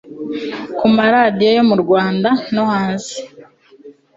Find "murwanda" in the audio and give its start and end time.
1.69-2.29